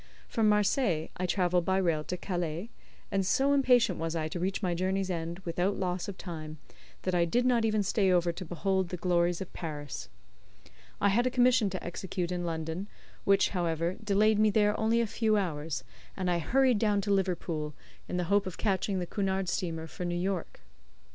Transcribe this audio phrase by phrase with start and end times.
[0.27, 2.71] From Marseilles I travelled by rail to Calais,
[3.11, 6.57] and so impatient was I to reach my journey's end without loss of time,
[7.03, 10.09] that I did not even stay over to behold the glories of Paris.
[10.99, 12.87] I had a commission to execute in London,
[13.25, 15.83] which, however, delayed me there only a few hours,
[16.17, 17.75] and I hurried down to Liverpool,
[18.07, 20.61] in the hope of catching the Cunard Steamer for New York.